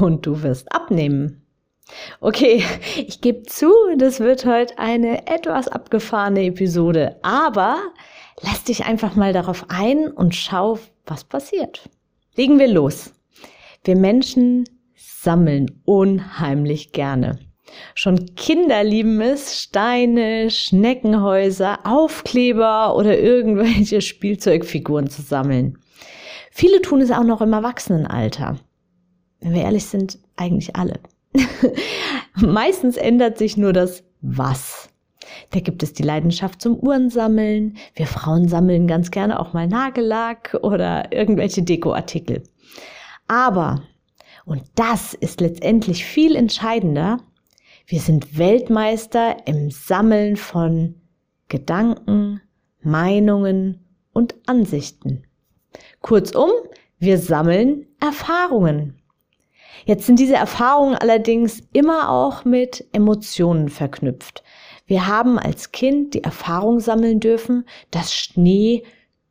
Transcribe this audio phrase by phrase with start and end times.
[0.00, 1.42] und du wirst abnehmen.
[2.20, 2.64] Okay,
[2.96, 7.78] ich gebe zu, das wird heute eine etwas abgefahrene Episode, aber
[8.42, 11.88] lass dich einfach mal darauf ein und schau, was passiert.
[12.34, 13.12] Legen wir los.
[13.84, 14.64] Wir Menschen
[14.96, 17.38] sammeln unheimlich gerne.
[17.94, 25.78] Schon Kinder lieben es, Steine, Schneckenhäuser, Aufkleber oder irgendwelche Spielzeugfiguren zu sammeln.
[26.50, 28.58] Viele tun es auch noch im Erwachsenenalter
[29.40, 31.00] wenn wir ehrlich sind, eigentlich alle.
[32.36, 34.88] Meistens ändert sich nur das Was.
[35.50, 37.76] Da gibt es die Leidenschaft zum Uhrensammeln.
[37.94, 42.42] Wir Frauen sammeln ganz gerne auch mal Nagellack oder irgendwelche Dekoartikel.
[43.28, 43.82] Aber,
[44.44, 47.18] und das ist letztendlich viel entscheidender,
[47.88, 50.96] wir sind Weltmeister im Sammeln von
[51.48, 52.40] Gedanken,
[52.82, 55.22] Meinungen und Ansichten.
[56.00, 56.50] Kurzum,
[56.98, 59.00] wir sammeln Erfahrungen.
[59.84, 64.42] Jetzt sind diese Erfahrungen allerdings immer auch mit Emotionen verknüpft.
[64.86, 68.84] Wir haben als Kind die Erfahrung sammeln dürfen, dass Schnee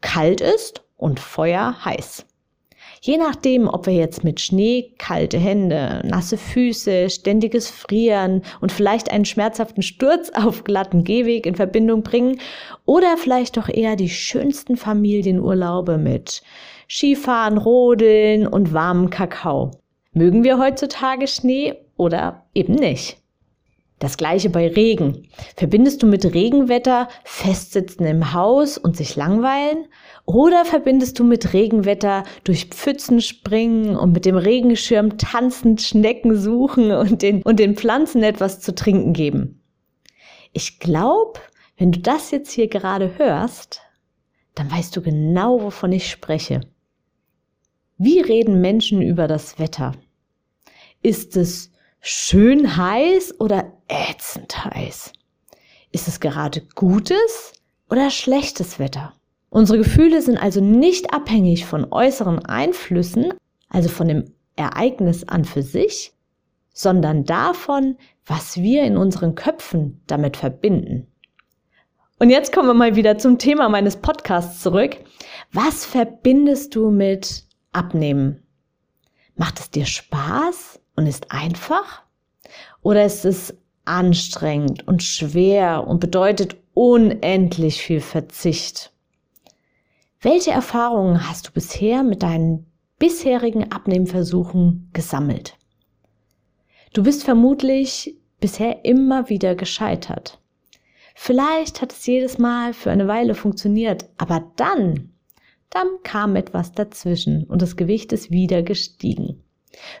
[0.00, 2.26] kalt ist und Feuer heiß.
[3.04, 9.10] Je nachdem, ob wir jetzt mit Schnee kalte Hände, nasse Füße, ständiges Frieren und vielleicht
[9.10, 12.40] einen schmerzhaften Sturz auf glatten Gehweg in Verbindung bringen
[12.84, 16.42] oder vielleicht doch eher die schönsten Familienurlaube mit
[16.88, 19.72] Skifahren, Rodeln und warmem Kakao.
[20.14, 23.16] Mögen wir heutzutage Schnee oder eben nicht?
[23.98, 25.28] Das gleiche bei Regen.
[25.56, 29.86] Verbindest du mit Regenwetter festsitzen im Haus und sich langweilen?
[30.26, 36.90] Oder verbindest du mit Regenwetter durch Pfützen springen und mit dem Regenschirm tanzend Schnecken suchen
[36.90, 39.62] und den, und den Pflanzen etwas zu trinken geben?
[40.52, 41.40] Ich glaube,
[41.78, 43.80] wenn du das jetzt hier gerade hörst,
[44.56, 46.60] dann weißt du genau, wovon ich spreche.
[48.04, 49.92] Wie reden Menschen über das Wetter?
[51.02, 51.70] Ist es
[52.00, 55.12] schön heiß oder ätzend heiß?
[55.92, 57.52] Ist es gerade gutes
[57.88, 59.12] oder schlechtes Wetter?
[59.50, 63.34] Unsere Gefühle sind also nicht abhängig von äußeren Einflüssen,
[63.68, 64.24] also von dem
[64.56, 66.12] Ereignis an für sich,
[66.74, 67.96] sondern davon,
[68.26, 71.06] was wir in unseren Köpfen damit verbinden.
[72.18, 74.96] Und jetzt kommen wir mal wieder zum Thema meines Podcasts zurück.
[75.52, 78.42] Was verbindest du mit abnehmen?
[79.36, 82.02] Macht es dir Spaß und ist einfach?
[82.82, 88.92] Oder ist es anstrengend und schwer und bedeutet unendlich viel Verzicht?
[90.20, 92.66] Welche Erfahrungen hast du bisher mit deinen
[92.98, 95.56] bisherigen Abnehmversuchen gesammelt?
[96.92, 100.38] Du bist vermutlich bisher immer wieder gescheitert.
[101.14, 105.11] Vielleicht hat es jedes Mal für eine Weile funktioniert, aber dann
[105.72, 109.42] dann kam etwas dazwischen und das Gewicht ist wieder gestiegen.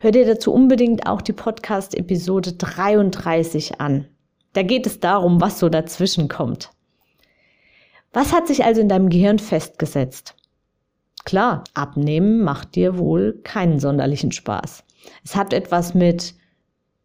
[0.00, 4.06] Hör dir dazu unbedingt auch die Podcast-Episode 33 an.
[4.52, 6.70] Da geht es darum, was so dazwischen kommt.
[8.12, 10.34] Was hat sich also in deinem Gehirn festgesetzt?
[11.24, 14.82] Klar, abnehmen macht dir wohl keinen sonderlichen Spaß.
[15.22, 16.34] Es hat etwas mit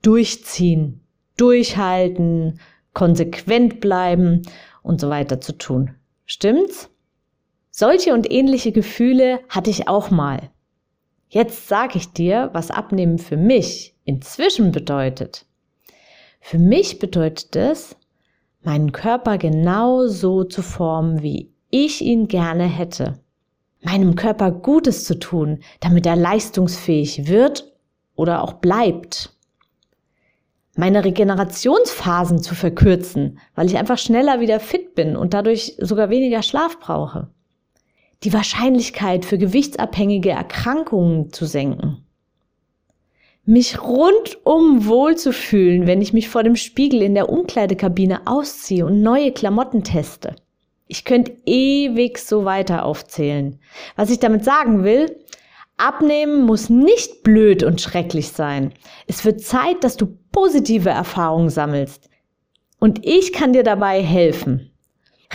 [0.00, 1.02] durchziehen,
[1.36, 2.58] durchhalten,
[2.94, 4.42] konsequent bleiben
[4.82, 5.90] und so weiter zu tun.
[6.24, 6.88] Stimmt's?
[7.78, 10.48] Solche und ähnliche Gefühle hatte ich auch mal.
[11.28, 15.44] Jetzt sage ich dir, was Abnehmen für mich inzwischen bedeutet.
[16.40, 17.94] Für mich bedeutet es,
[18.62, 23.20] meinen Körper genau so zu formen, wie ich ihn gerne hätte.
[23.82, 27.74] Meinem Körper Gutes zu tun, damit er leistungsfähig wird
[28.14, 29.36] oder auch bleibt.
[30.76, 36.42] Meine Regenerationsphasen zu verkürzen, weil ich einfach schneller wieder fit bin und dadurch sogar weniger
[36.42, 37.28] Schlaf brauche
[38.24, 42.04] die Wahrscheinlichkeit für gewichtsabhängige Erkrankungen zu senken.
[43.44, 49.30] Mich rundum wohlzufühlen, wenn ich mich vor dem Spiegel in der Umkleidekabine ausziehe und neue
[49.30, 50.34] Klamotten teste.
[50.88, 53.60] Ich könnte ewig so weiter aufzählen.
[53.94, 55.16] Was ich damit sagen will,
[55.76, 58.72] abnehmen muss nicht blöd und schrecklich sein.
[59.06, 62.08] Es wird Zeit, dass du positive Erfahrungen sammelst.
[62.78, 64.72] Und ich kann dir dabei helfen.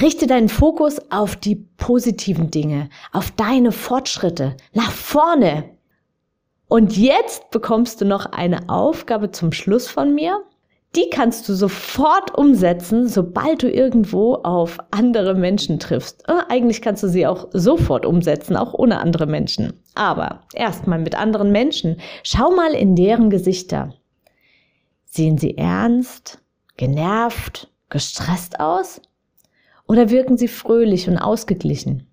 [0.00, 5.64] Richte deinen Fokus auf die positiven Dinge, auf deine Fortschritte, nach vorne.
[6.68, 10.44] Und jetzt bekommst du noch eine Aufgabe zum Schluss von mir.
[10.96, 16.28] Die kannst du sofort umsetzen, sobald du irgendwo auf andere Menschen triffst.
[16.28, 19.72] Äh, eigentlich kannst du sie auch sofort umsetzen, auch ohne andere Menschen.
[19.94, 22.00] Aber erstmal mit anderen Menschen.
[22.24, 23.94] Schau mal in deren Gesichter.
[25.04, 26.40] Sehen sie ernst,
[26.76, 29.00] genervt, gestresst aus?
[29.90, 32.06] Oder wirken sie fröhlich und ausgeglichen?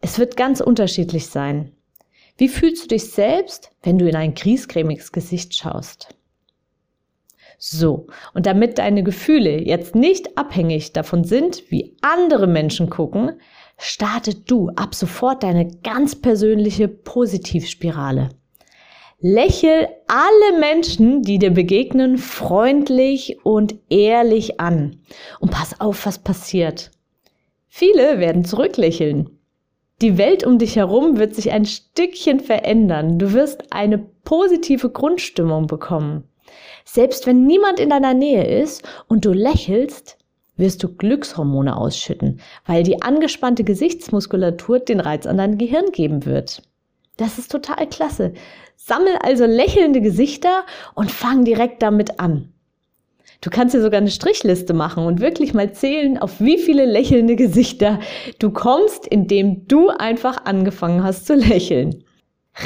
[0.00, 1.72] Es wird ganz unterschiedlich sein.
[2.38, 6.16] Wie fühlst du dich selbst, wenn du in ein griesgrämiges Gesicht schaust?
[7.58, 13.38] So, und damit deine Gefühle jetzt nicht abhängig davon sind, wie andere Menschen gucken,
[13.76, 18.30] startet du ab sofort deine ganz persönliche Positivspirale.
[19.20, 25.00] Lächel alle Menschen, die dir begegnen, freundlich und ehrlich an.
[25.40, 26.92] Und pass auf, was passiert.
[27.66, 29.30] Viele werden zurücklächeln.
[30.00, 33.18] Die Welt um dich herum wird sich ein Stückchen verändern.
[33.18, 36.22] Du wirst eine positive Grundstimmung bekommen.
[36.84, 40.16] Selbst wenn niemand in deiner Nähe ist und du lächelst,
[40.56, 46.62] wirst du Glückshormone ausschütten, weil die angespannte Gesichtsmuskulatur den Reiz an dein Gehirn geben wird.
[47.18, 48.32] Das ist total klasse.
[48.76, 52.54] Sammel also lächelnde Gesichter und fang direkt damit an.
[53.40, 57.36] Du kannst dir sogar eine Strichliste machen und wirklich mal zählen, auf wie viele lächelnde
[57.36, 58.00] Gesichter
[58.38, 62.04] du kommst, indem du einfach angefangen hast zu lächeln.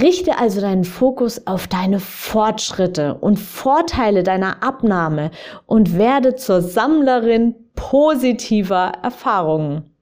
[0.01, 5.31] Richte also deinen Fokus auf deine Fortschritte und Vorteile deiner Abnahme
[5.67, 9.95] und werde zur Sammlerin positiver Erfahrungen.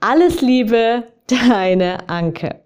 [0.00, 2.65] Alles Liebe, deine Anke.